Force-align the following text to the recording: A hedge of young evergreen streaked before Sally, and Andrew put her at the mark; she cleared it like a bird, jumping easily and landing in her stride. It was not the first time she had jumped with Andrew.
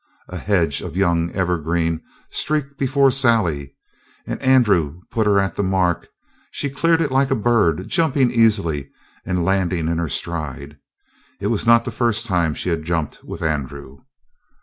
A 0.29 0.37
hedge 0.39 0.81
of 0.81 0.95
young 0.97 1.29
evergreen 1.33 2.01
streaked 2.31 2.79
before 2.79 3.11
Sally, 3.11 3.75
and 4.25 4.41
Andrew 4.41 5.01
put 5.11 5.27
her 5.27 5.37
at 5.39 5.55
the 5.55 5.61
mark; 5.61 6.07
she 6.49 6.71
cleared 6.71 7.01
it 7.01 7.11
like 7.11 7.29
a 7.29 7.35
bird, 7.35 7.87
jumping 7.87 8.31
easily 8.31 8.89
and 9.27 9.45
landing 9.45 9.87
in 9.87 9.99
her 9.99 10.09
stride. 10.09 10.79
It 11.39 11.47
was 11.53 11.67
not 11.67 11.85
the 11.85 11.91
first 11.91 12.25
time 12.25 12.55
she 12.55 12.69
had 12.69 12.81
jumped 12.83 13.23
with 13.23 13.43
Andrew. 13.43 13.99